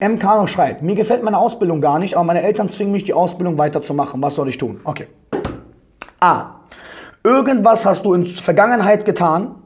M. 0.00 0.20
Kano 0.20 0.46
schreibt, 0.46 0.80
mir 0.80 0.94
gefällt 0.94 1.24
meine 1.24 1.38
Ausbildung 1.38 1.80
gar 1.80 1.98
nicht, 1.98 2.14
aber 2.14 2.22
meine 2.22 2.42
Eltern 2.42 2.68
zwingen 2.68 2.92
mich, 2.92 3.02
die 3.02 3.14
Ausbildung 3.14 3.58
weiterzumachen. 3.58 4.22
Was 4.22 4.36
soll 4.36 4.48
ich 4.48 4.56
tun? 4.56 4.80
Okay. 4.84 5.08
A. 6.20 6.60
Irgendwas 7.24 7.84
hast 7.84 8.04
du 8.04 8.14
in 8.14 8.24
Vergangenheit 8.24 9.04
getan, 9.04 9.56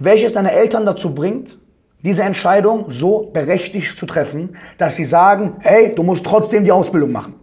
welches 0.00 0.32
deine 0.32 0.50
Eltern 0.50 0.84
dazu 0.86 1.14
bringt, 1.14 1.56
diese 2.02 2.24
Entscheidung 2.24 2.86
so 2.90 3.30
berechtigt 3.32 3.96
zu 3.96 4.06
treffen, 4.06 4.56
dass 4.76 4.96
sie 4.96 5.04
sagen, 5.04 5.54
hey, 5.60 5.94
du 5.94 6.02
musst 6.02 6.26
trotzdem 6.26 6.64
die 6.64 6.72
Ausbildung 6.72 7.12
machen. 7.12 7.34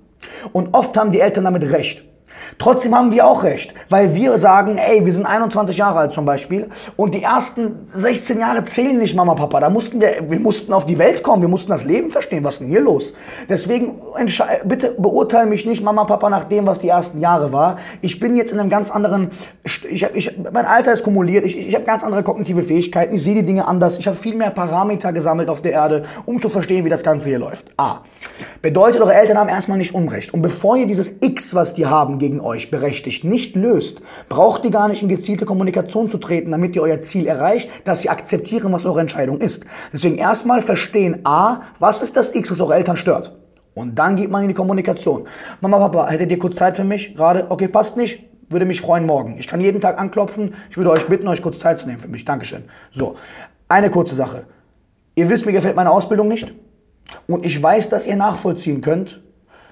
Und 0.51 0.73
oft 0.73 0.97
haben 0.97 1.13
die 1.13 1.21
Eltern 1.21 1.45
damit 1.45 1.63
recht. 1.71 2.03
Trotzdem 2.57 2.95
haben 2.95 3.11
wir 3.11 3.25
auch 3.25 3.43
recht, 3.43 3.73
weil 3.89 4.13
wir 4.13 4.37
sagen, 4.37 4.77
ey, 4.77 5.05
wir 5.05 5.13
sind 5.13 5.25
21 5.25 5.77
Jahre 5.77 5.99
alt 5.99 6.13
zum 6.13 6.25
Beispiel 6.25 6.69
und 6.95 7.13
die 7.13 7.23
ersten 7.23 7.87
16 7.93 8.39
Jahre 8.39 8.63
zählen 8.65 8.97
nicht 8.97 9.15
Mama, 9.15 9.35
Papa. 9.35 9.59
Da 9.59 9.69
mussten 9.69 9.99
wir, 9.99 10.17
wir 10.29 10.39
mussten 10.39 10.73
auf 10.73 10.85
die 10.85 10.97
Welt 10.97 11.23
kommen, 11.23 11.41
wir 11.41 11.49
mussten 11.49 11.71
das 11.71 11.85
Leben 11.85 12.11
verstehen. 12.11 12.43
Was 12.43 12.55
ist 12.55 12.59
denn 12.61 12.67
hier 12.67 12.81
los? 12.81 13.15
Deswegen 13.49 13.95
bitte 14.65 14.95
beurteile 14.97 15.49
mich 15.49 15.65
nicht 15.65 15.83
Mama, 15.83 16.03
Papa 16.03 16.29
nach 16.29 16.43
dem, 16.43 16.65
was 16.65 16.79
die 16.79 16.89
ersten 16.89 17.19
Jahre 17.19 17.51
war. 17.51 17.77
Ich 18.01 18.19
bin 18.19 18.35
jetzt 18.35 18.51
in 18.51 18.59
einem 18.59 18.69
ganz 18.69 18.91
anderen, 18.91 19.31
ich, 19.63 20.03
ich, 20.13 20.37
mein 20.53 20.65
Alter 20.65 20.93
ist 20.93 21.03
kumuliert, 21.03 21.45
ich, 21.45 21.57
ich 21.57 21.75
habe 21.75 21.85
ganz 21.85 22.03
andere 22.03 22.23
kognitive 22.23 22.61
Fähigkeiten, 22.61 23.15
ich 23.15 23.23
sehe 23.23 23.35
die 23.35 23.45
Dinge 23.45 23.67
anders, 23.67 23.97
ich 23.97 24.07
habe 24.07 24.17
viel 24.17 24.35
mehr 24.35 24.51
Parameter 24.51 25.13
gesammelt 25.13 25.49
auf 25.49 25.61
der 25.61 25.71
Erde, 25.71 26.03
um 26.25 26.41
zu 26.41 26.49
verstehen, 26.49 26.85
wie 26.85 26.89
das 26.89 27.03
Ganze 27.03 27.29
hier 27.29 27.39
läuft. 27.39 27.65
A. 27.77 28.01
Bedeutet, 28.61 29.01
eure 29.01 29.15
Eltern 29.15 29.37
haben 29.37 29.49
erstmal 29.49 29.77
nicht 29.77 29.95
Unrecht. 29.95 30.33
Und 30.33 30.41
bevor 30.41 30.77
ihr 30.77 30.85
dieses 30.85 31.17
X, 31.21 31.55
was 31.55 31.73
die 31.73 31.85
haben 31.85 32.19
gegen 32.21 32.39
euch 32.39 32.71
berechtigt, 32.71 33.25
nicht 33.25 33.57
löst, 33.57 34.01
braucht 34.29 34.63
ihr 34.63 34.71
gar 34.71 34.87
nicht 34.87 35.01
in 35.01 35.09
gezielte 35.09 35.43
Kommunikation 35.43 36.09
zu 36.09 36.17
treten, 36.17 36.51
damit 36.51 36.75
ihr 36.77 36.81
euer 36.81 37.01
Ziel 37.01 37.27
erreicht, 37.27 37.69
dass 37.83 37.99
sie 37.99 38.09
akzeptieren, 38.09 38.71
was 38.71 38.85
eure 38.85 39.01
Entscheidung 39.01 39.39
ist. 39.39 39.65
Deswegen 39.91 40.15
erstmal 40.15 40.61
verstehen, 40.61 41.19
a, 41.25 41.63
was 41.79 42.01
ist 42.01 42.15
das 42.15 42.33
X, 42.33 42.49
was 42.49 42.61
eure 42.61 42.75
Eltern 42.75 42.95
stört? 42.95 43.37
Und 43.73 43.99
dann 43.99 44.15
geht 44.15 44.29
man 44.29 44.43
in 44.43 44.49
die 44.49 44.53
Kommunikation. 44.53 45.27
Mama, 45.59 45.79
Papa, 45.79 46.07
hättet 46.07 46.31
ihr 46.31 46.39
kurz 46.39 46.55
Zeit 46.55 46.77
für 46.77 46.83
mich? 46.83 47.15
Gerade, 47.15 47.47
okay, 47.49 47.67
passt 47.67 47.97
nicht? 47.97 48.23
Würde 48.49 48.65
mich 48.65 48.81
freuen 48.81 49.05
morgen. 49.05 49.37
Ich 49.37 49.47
kann 49.47 49.61
jeden 49.61 49.81
Tag 49.81 49.97
anklopfen. 49.97 50.53
Ich 50.69 50.77
würde 50.77 50.91
euch 50.91 51.07
bitten, 51.07 51.27
euch 51.27 51.41
kurz 51.41 51.59
Zeit 51.59 51.79
zu 51.79 51.87
nehmen 51.87 51.99
für 51.99 52.09
mich. 52.09 52.25
Dankeschön. 52.25 52.63
So, 52.91 53.15
eine 53.69 53.89
kurze 53.89 54.15
Sache. 54.15 54.45
Ihr 55.15 55.29
wisst, 55.29 55.45
mir 55.45 55.53
gefällt 55.53 55.75
meine 55.75 55.91
Ausbildung 55.91 56.27
nicht. 56.27 56.53
Und 57.27 57.45
ich 57.45 57.61
weiß, 57.61 57.89
dass 57.89 58.05
ihr 58.07 58.15
nachvollziehen 58.15 58.81
könnt, 58.81 59.21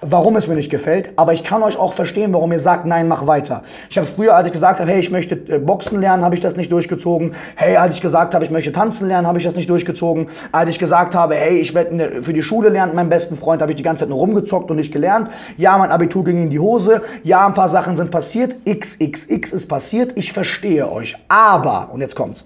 warum 0.00 0.36
es 0.36 0.46
mir 0.46 0.54
nicht 0.54 0.70
gefällt, 0.70 1.12
aber 1.16 1.32
ich 1.32 1.44
kann 1.44 1.62
euch 1.62 1.76
auch 1.76 1.92
verstehen, 1.92 2.32
warum 2.32 2.52
ihr 2.52 2.58
sagt, 2.58 2.86
nein, 2.86 3.08
mach 3.08 3.26
weiter. 3.26 3.62
Ich 3.88 3.98
habe 3.98 4.06
früher, 4.06 4.34
als 4.34 4.46
ich 4.46 4.52
gesagt 4.52 4.80
habe, 4.80 4.90
hey, 4.90 5.00
ich 5.00 5.10
möchte 5.10 5.34
äh, 5.34 5.58
Boxen 5.58 6.00
lernen, 6.00 6.24
habe 6.24 6.34
ich 6.34 6.40
das 6.40 6.56
nicht 6.56 6.72
durchgezogen. 6.72 7.34
Hey, 7.56 7.76
als 7.76 7.96
ich 7.96 8.00
gesagt 8.00 8.34
habe, 8.34 8.44
ich 8.44 8.50
möchte 8.50 8.72
tanzen 8.72 9.08
lernen, 9.08 9.26
habe 9.26 9.38
ich 9.38 9.44
das 9.44 9.56
nicht 9.56 9.68
durchgezogen. 9.68 10.28
Als 10.52 10.70
ich 10.70 10.78
gesagt 10.78 11.14
habe, 11.14 11.34
hey, 11.34 11.58
ich 11.58 11.74
werde 11.74 12.22
für 12.22 12.32
die 12.32 12.42
Schule 12.42 12.68
lernen, 12.68 12.94
meinen 12.94 13.10
besten 13.10 13.36
Freund, 13.36 13.62
habe 13.62 13.72
ich 13.72 13.76
die 13.76 13.82
ganze 13.82 14.00
Zeit 14.00 14.08
nur 14.08 14.18
rumgezockt 14.18 14.70
und 14.70 14.76
nicht 14.76 14.92
gelernt. 14.92 15.30
Ja, 15.56 15.76
mein 15.78 15.90
Abitur 15.90 16.24
ging 16.24 16.42
in 16.42 16.50
die 16.50 16.60
Hose. 16.60 17.02
Ja, 17.22 17.46
ein 17.46 17.54
paar 17.54 17.68
Sachen 17.68 17.96
sind 17.96 18.10
passiert. 18.10 18.56
XXX 18.68 19.52
ist 19.52 19.66
passiert. 19.66 20.12
Ich 20.16 20.32
verstehe 20.32 20.90
euch. 20.90 21.16
Aber, 21.28 21.90
und 21.92 22.00
jetzt 22.00 22.16
kommt's. 22.16 22.44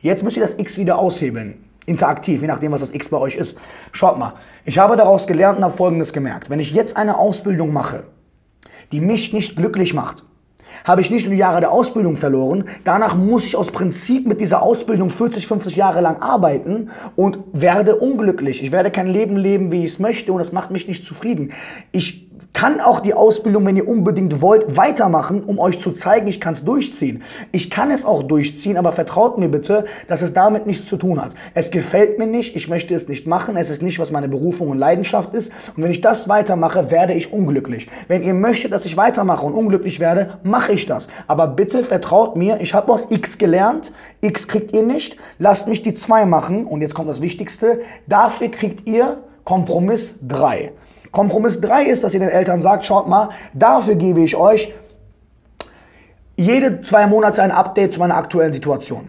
Jetzt 0.00 0.24
müsst 0.24 0.36
ihr 0.36 0.42
das 0.42 0.58
X 0.58 0.78
wieder 0.78 0.98
aushebeln 0.98 1.69
interaktiv, 1.90 2.40
je 2.40 2.46
nachdem, 2.46 2.72
was 2.72 2.80
das 2.80 2.94
X 2.94 3.10
bei 3.10 3.18
euch 3.18 3.34
ist. 3.34 3.58
Schaut 3.92 4.18
mal, 4.18 4.34
ich 4.64 4.78
habe 4.78 4.96
daraus 4.96 5.26
gelernt 5.26 5.58
und 5.58 5.64
habe 5.64 5.76
Folgendes 5.76 6.12
gemerkt. 6.12 6.48
Wenn 6.48 6.60
ich 6.60 6.72
jetzt 6.72 6.96
eine 6.96 7.18
Ausbildung 7.18 7.72
mache, 7.72 8.04
die 8.92 9.00
mich 9.00 9.32
nicht 9.32 9.56
glücklich 9.56 9.92
macht, 9.92 10.24
habe 10.84 11.00
ich 11.00 11.10
nicht 11.10 11.26
nur 11.26 11.34
die 11.34 11.40
Jahre 11.40 11.60
der 11.60 11.72
Ausbildung 11.72 12.16
verloren, 12.16 12.64
danach 12.84 13.16
muss 13.16 13.44
ich 13.44 13.56
aus 13.56 13.70
Prinzip 13.70 14.26
mit 14.26 14.40
dieser 14.40 14.62
Ausbildung 14.62 15.10
40, 15.10 15.46
50 15.46 15.76
Jahre 15.76 16.00
lang 16.00 16.22
arbeiten 16.22 16.90
und 17.16 17.38
werde 17.52 17.96
unglücklich. 17.96 18.62
Ich 18.62 18.72
werde 18.72 18.90
kein 18.90 19.08
Leben 19.08 19.36
leben, 19.36 19.72
wie 19.72 19.84
ich 19.84 19.92
es 19.92 19.98
möchte 19.98 20.32
und 20.32 20.38
das 20.38 20.52
macht 20.52 20.70
mich 20.70 20.88
nicht 20.88 21.04
zufrieden. 21.04 21.52
Ich 21.92 22.29
kann 22.52 22.80
auch 22.80 23.00
die 23.00 23.14
Ausbildung, 23.14 23.64
wenn 23.64 23.76
ihr 23.76 23.88
unbedingt 23.88 24.42
wollt, 24.42 24.76
weitermachen, 24.76 25.44
um 25.44 25.58
euch 25.58 25.78
zu 25.78 25.92
zeigen, 25.92 26.26
ich 26.26 26.40
kann 26.40 26.54
es 26.54 26.64
durchziehen. 26.64 27.22
Ich 27.52 27.70
kann 27.70 27.90
es 27.90 28.04
auch 28.04 28.24
durchziehen, 28.24 28.76
aber 28.76 28.92
vertraut 28.92 29.38
mir 29.38 29.48
bitte, 29.48 29.84
dass 30.08 30.20
es 30.22 30.32
damit 30.32 30.66
nichts 30.66 30.86
zu 30.86 30.96
tun 30.96 31.22
hat. 31.22 31.34
Es 31.54 31.70
gefällt 31.70 32.18
mir 32.18 32.26
nicht, 32.26 32.56
ich 32.56 32.68
möchte 32.68 32.94
es 32.94 33.08
nicht 33.08 33.26
machen, 33.26 33.56
es 33.56 33.70
ist 33.70 33.82
nicht, 33.82 33.98
was 33.98 34.10
meine 34.10 34.28
Berufung 34.28 34.68
und 34.68 34.78
Leidenschaft 34.78 35.32
ist. 35.32 35.52
Und 35.76 35.84
wenn 35.84 35.90
ich 35.90 36.00
das 36.00 36.28
weitermache, 36.28 36.90
werde 36.90 37.14
ich 37.14 37.32
unglücklich. 37.32 37.88
Wenn 38.08 38.22
ihr 38.22 38.34
möchtet, 38.34 38.72
dass 38.72 38.84
ich 38.84 38.96
weitermache 38.96 39.46
und 39.46 39.54
unglücklich 39.54 40.00
werde, 40.00 40.38
mache 40.42 40.72
ich 40.72 40.86
das. 40.86 41.08
Aber 41.28 41.46
bitte 41.46 41.84
vertraut 41.84 42.36
mir, 42.36 42.60
ich 42.60 42.74
habe 42.74 42.92
aus 42.92 43.10
X 43.10 43.38
gelernt, 43.38 43.92
X 44.20 44.48
kriegt 44.48 44.74
ihr 44.74 44.82
nicht, 44.82 45.16
lasst 45.38 45.68
mich 45.68 45.82
die 45.82 45.94
2 45.94 46.26
machen 46.26 46.66
und 46.66 46.82
jetzt 46.82 46.94
kommt 46.94 47.08
das 47.08 47.22
Wichtigste, 47.22 47.80
dafür 48.08 48.48
kriegt 48.48 48.88
ihr 48.88 49.22
Kompromiss 49.44 50.14
3. 50.26 50.72
Kompromiss 51.10 51.60
3 51.60 51.84
ist, 51.84 52.04
dass 52.04 52.14
ihr 52.14 52.20
den 52.20 52.28
Eltern 52.28 52.62
sagt, 52.62 52.84
schaut 52.84 53.08
mal, 53.08 53.30
dafür 53.52 53.96
gebe 53.96 54.20
ich 54.22 54.36
euch 54.36 54.72
jede 56.36 56.80
zwei 56.80 57.06
Monate 57.06 57.42
ein 57.42 57.50
Update 57.50 57.92
zu 57.92 58.00
meiner 58.00 58.16
aktuellen 58.16 58.52
Situation. 58.52 59.08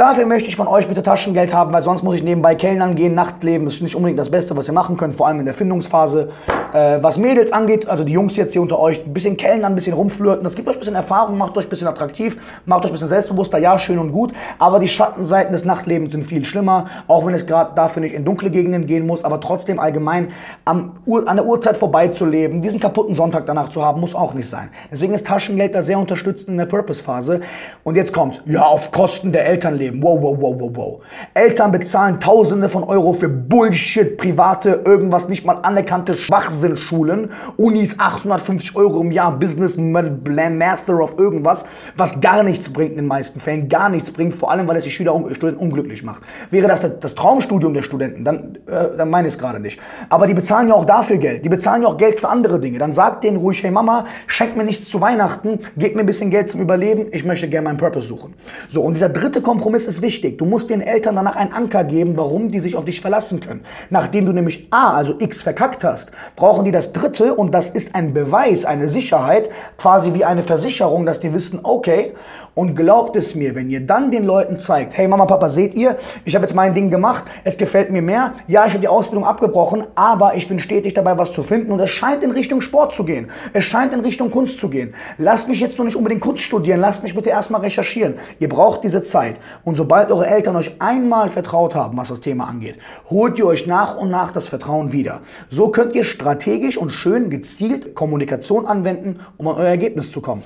Dafür 0.00 0.24
möchte 0.24 0.48
ich 0.48 0.56
von 0.56 0.66
euch 0.66 0.88
bitte 0.88 1.02
Taschengeld 1.02 1.52
haben, 1.52 1.74
weil 1.74 1.82
sonst 1.82 2.02
muss 2.02 2.14
ich 2.14 2.22
nebenbei 2.22 2.54
Kellnern 2.54 2.94
gehen. 2.94 3.12
Nachtleben 3.12 3.66
ist 3.66 3.82
nicht 3.82 3.94
unbedingt 3.94 4.18
das 4.18 4.30
Beste, 4.30 4.56
was 4.56 4.66
ihr 4.66 4.72
machen 4.72 4.96
könnt, 4.96 5.12
vor 5.12 5.26
allem 5.26 5.40
in 5.40 5.44
der 5.44 5.52
Findungsphase. 5.52 6.30
Äh, 6.72 7.02
was 7.02 7.18
Mädels 7.18 7.52
angeht, 7.52 7.86
also 7.86 8.02
die 8.02 8.14
Jungs 8.14 8.34
jetzt 8.36 8.52
hier 8.52 8.62
unter 8.62 8.78
euch, 8.78 9.04
ein 9.04 9.12
bisschen 9.12 9.36
Kellnern, 9.36 9.72
ein 9.72 9.74
bisschen 9.74 9.92
rumflirten. 9.92 10.42
Das 10.42 10.54
gibt 10.54 10.70
euch 10.70 10.76
ein 10.76 10.78
bisschen 10.78 10.94
Erfahrung, 10.94 11.36
macht 11.36 11.54
euch 11.58 11.66
ein 11.66 11.68
bisschen 11.68 11.86
attraktiv, 11.86 12.38
macht 12.64 12.84
euch 12.84 12.90
ein 12.90 12.94
bisschen 12.94 13.08
selbstbewusster. 13.08 13.58
Ja, 13.58 13.78
schön 13.78 13.98
und 13.98 14.12
gut. 14.12 14.32
Aber 14.58 14.78
die 14.78 14.88
Schattenseiten 14.88 15.52
des 15.52 15.66
Nachtlebens 15.66 16.12
sind 16.12 16.24
viel 16.24 16.46
schlimmer, 16.46 16.86
auch 17.06 17.26
wenn 17.26 17.34
es 17.34 17.44
gerade 17.44 17.74
dafür 17.74 18.00
nicht 18.00 18.14
in 18.14 18.24
dunkle 18.24 18.50
Gegenden 18.50 18.86
gehen 18.86 19.06
muss. 19.06 19.22
Aber 19.22 19.38
trotzdem 19.38 19.78
allgemein 19.78 20.28
am, 20.64 20.92
an 21.26 21.36
der 21.36 21.44
Uhrzeit 21.44 21.76
vorbeizuleben, 21.76 22.62
diesen 22.62 22.80
kaputten 22.80 23.14
Sonntag 23.14 23.44
danach 23.44 23.68
zu 23.68 23.84
haben, 23.84 24.00
muss 24.00 24.14
auch 24.14 24.32
nicht 24.32 24.48
sein. 24.48 24.70
Deswegen 24.90 25.12
ist 25.12 25.26
Taschengeld 25.26 25.74
da 25.74 25.82
sehr 25.82 25.98
unterstützend 25.98 26.48
in 26.48 26.56
der 26.56 26.64
Purpose-Phase. 26.64 27.42
Und 27.82 27.96
jetzt 27.96 28.14
kommt, 28.14 28.42
ja, 28.46 28.62
auf 28.62 28.92
Kosten 28.92 29.32
der 29.32 29.44
Eltern 29.44 29.76
leben. 29.90 30.02
Wow, 30.02 30.20
wow, 30.22 30.36
wow, 30.38 30.56
wow, 30.58 30.70
wow. 30.74 31.00
Eltern 31.34 31.72
bezahlen 31.72 32.20
Tausende 32.20 32.68
von 32.68 32.84
Euro 32.84 33.12
für 33.12 33.28
Bullshit, 33.28 34.16
private, 34.16 34.82
irgendwas 34.84 35.28
nicht 35.28 35.44
mal 35.44 35.58
anerkannte 35.62 36.14
Schwachsinnschulen. 36.14 37.30
Unis 37.56 37.98
850 37.98 38.76
Euro 38.76 39.00
im 39.00 39.12
Jahr, 39.12 39.38
Business 39.38 39.76
Master 39.76 41.00
of 41.00 41.18
irgendwas, 41.18 41.64
was 41.96 42.20
gar 42.20 42.42
nichts 42.42 42.72
bringt 42.72 42.92
in 42.92 42.96
den 42.98 43.06
meisten 43.06 43.40
Fällen, 43.40 43.68
gar 43.68 43.88
nichts 43.88 44.10
bringt, 44.10 44.34
vor 44.34 44.50
allem, 44.50 44.66
weil 44.68 44.76
es 44.76 44.84
die 44.84 44.90
Schüler 44.90 45.14
und 45.14 45.34
Studenten 45.34 45.62
unglücklich 45.62 46.02
macht. 46.02 46.22
Wäre 46.50 46.68
das 46.68 46.80
das 47.00 47.14
Traumstudium 47.14 47.74
der 47.74 47.82
Studenten, 47.82 48.24
dann, 48.24 48.58
äh, 48.66 48.96
dann 48.96 49.10
meine 49.10 49.28
ich 49.28 49.34
es 49.34 49.38
gerade 49.38 49.60
nicht. 49.60 49.80
Aber 50.08 50.26
die 50.26 50.34
bezahlen 50.34 50.68
ja 50.68 50.74
auch 50.74 50.84
dafür 50.84 51.18
Geld. 51.18 51.44
Die 51.44 51.48
bezahlen 51.48 51.82
ja 51.82 51.88
auch 51.88 51.96
Geld 51.96 52.20
für 52.20 52.28
andere 52.28 52.60
Dinge. 52.60 52.78
Dann 52.78 52.92
sagt 52.92 53.24
denen 53.24 53.36
ruhig, 53.36 53.62
hey 53.62 53.70
Mama, 53.70 54.04
schenk 54.26 54.56
mir 54.56 54.64
nichts 54.64 54.88
zu 54.88 55.00
Weihnachten, 55.00 55.58
gib 55.76 55.94
mir 55.94 56.00
ein 56.00 56.06
bisschen 56.06 56.30
Geld 56.30 56.48
zum 56.48 56.60
Überleben, 56.60 57.06
ich 57.12 57.24
möchte 57.24 57.48
gerne 57.48 57.68
meinen 57.68 57.78
Purpose 57.78 58.08
suchen. 58.08 58.34
So, 58.68 58.82
und 58.82 58.94
dieser 58.94 59.08
dritte 59.08 59.42
Kompromiss 59.42 59.69
ist 59.74 60.02
wichtig. 60.02 60.38
Du 60.38 60.44
musst 60.44 60.70
den 60.70 60.80
Eltern 60.80 61.16
danach 61.16 61.36
einen 61.36 61.52
Anker 61.52 61.84
geben, 61.84 62.16
warum 62.16 62.50
die 62.50 62.60
sich 62.60 62.76
auf 62.76 62.84
dich 62.84 63.00
verlassen 63.00 63.40
können. 63.40 63.62
Nachdem 63.90 64.26
du 64.26 64.32
nämlich 64.32 64.68
A, 64.70 64.94
also 64.94 65.14
X 65.18 65.42
verkackt 65.42 65.84
hast, 65.84 66.12
brauchen 66.36 66.64
die 66.64 66.72
das 66.72 66.92
dritte 66.92 67.34
und 67.34 67.54
das 67.54 67.70
ist 67.70 67.94
ein 67.94 68.12
Beweis, 68.14 68.64
eine 68.64 68.88
Sicherheit, 68.88 69.50
quasi 69.78 70.14
wie 70.14 70.24
eine 70.24 70.42
Versicherung, 70.42 71.06
dass 71.06 71.20
die 71.20 71.32
wissen, 71.32 71.60
okay, 71.62 72.12
und 72.54 72.74
glaubt 72.74 73.16
es 73.16 73.34
mir, 73.34 73.54
wenn 73.54 73.70
ihr 73.70 73.80
dann 73.80 74.10
den 74.10 74.24
Leuten 74.24 74.58
zeigt, 74.58 74.96
hey 74.96 75.06
Mama, 75.08 75.24
Papa, 75.24 75.48
seht 75.48 75.74
ihr, 75.74 75.96
ich 76.24 76.34
habe 76.34 76.44
jetzt 76.44 76.54
mein 76.54 76.74
Ding 76.74 76.90
gemacht, 76.90 77.24
es 77.44 77.56
gefällt 77.56 77.90
mir 77.90 78.02
mehr, 78.02 78.32
ja, 78.48 78.66
ich 78.66 78.72
habe 78.72 78.80
die 78.80 78.88
Ausbildung 78.88 79.24
abgebrochen, 79.24 79.86
aber 79.94 80.34
ich 80.34 80.48
bin 80.48 80.58
stetig 80.58 80.94
dabei, 80.94 81.16
was 81.16 81.32
zu 81.32 81.42
finden 81.42 81.72
und 81.72 81.80
es 81.80 81.90
scheint 81.90 82.22
in 82.24 82.32
Richtung 82.32 82.60
Sport 82.60 82.94
zu 82.94 83.04
gehen, 83.04 83.30
es 83.52 83.64
scheint 83.64 83.94
in 83.94 84.00
Richtung 84.00 84.30
Kunst 84.30 84.60
zu 84.60 84.68
gehen. 84.68 84.94
Lasst 85.16 85.48
mich 85.48 85.60
jetzt 85.60 85.78
noch 85.78 85.84
nicht 85.84 85.96
unbedingt 85.96 86.20
Kunst 86.20 86.42
studieren, 86.42 86.80
lasst 86.80 87.02
mich 87.02 87.14
bitte 87.14 87.30
erstmal 87.30 87.60
recherchieren. 87.60 88.14
Ihr 88.38 88.48
braucht 88.48 88.84
diese 88.84 89.02
Zeit 89.02 89.40
und 89.64 89.76
sobald 89.76 90.10
eure 90.10 90.26
Eltern 90.26 90.56
euch 90.56 90.76
einmal 90.78 91.28
vertraut 91.28 91.74
haben, 91.74 91.96
was 91.96 92.08
das 92.08 92.20
Thema 92.20 92.48
angeht, 92.48 92.78
holt 93.08 93.38
ihr 93.38 93.46
euch 93.46 93.66
nach 93.66 93.96
und 93.96 94.10
nach 94.10 94.30
das 94.30 94.48
Vertrauen 94.48 94.92
wieder. 94.92 95.20
So 95.48 95.68
könnt 95.68 95.94
ihr 95.94 96.04
strategisch 96.04 96.76
und 96.76 96.90
schön 96.90 97.30
gezielt 97.30 97.94
Kommunikation 97.94 98.66
anwenden, 98.66 99.20
um 99.36 99.48
an 99.48 99.56
euer 99.56 99.68
Ergebnis 99.68 100.12
zu 100.12 100.20
kommen. 100.20 100.42